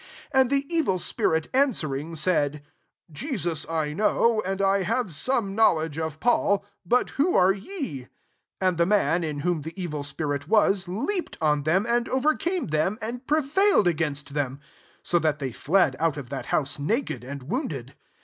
15 0.31 0.31
And 0.41 0.49
the 0.49 0.73
evil 0.75 0.97
spirit 0.97 1.47
answering, 1.53 2.15
said, 2.15 2.63
<< 2.87 3.11
Jesus 3.11 3.69
I 3.69 3.93
know, 3.93 4.41
and 4.43 4.59
I 4.59 4.81
have 4.81 5.13
some 5.13 5.53
know 5.53 5.75
ledge 5.75 5.99
of 5.99 6.19
Paul: 6.19 6.65
but 6.83 7.11
who 7.21 7.35
are 7.35 7.51
ye?" 7.51 7.99
16 8.05 8.09
And 8.61 8.77
the 8.79 8.87
man, 8.87 9.23
in 9.23 9.41
whom 9.41 9.61
the 9.61 9.79
evil 9.79 10.01
spirit 10.01 10.47
was, 10.47 10.87
leaped 10.87 11.37
on 11.39 11.61
them, 11.61 11.85
[and] 11.87 12.09
overcame 12.09 12.65
them, 12.69 12.97
and 12.99 13.27
pre 13.27 13.41
vailed 13.41 13.85
against 13.85 14.33
them, 14.33 14.59
so 15.03 15.19
that 15.19 15.37
they 15.37 15.51
fled 15.51 15.95
out 15.99 16.17
of 16.17 16.29
that 16.29 16.47
house 16.47 16.79
naked 16.79 17.23
and 17.23 17.43
wounded. 17.43 17.93